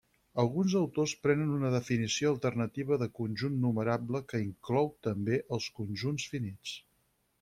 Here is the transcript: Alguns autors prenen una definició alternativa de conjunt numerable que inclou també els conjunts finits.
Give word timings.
Alguns 0.43 0.75
autors 0.77 1.11
prenen 1.25 1.51
una 1.57 1.69
definició 1.75 2.31
alternativa 2.37 2.99
de 3.03 3.09
conjunt 3.19 3.59
numerable 3.67 4.23
que 4.33 4.41
inclou 4.47 4.93
també 5.09 5.41
els 5.59 5.69
conjunts 5.81 6.27
finits. 6.35 6.75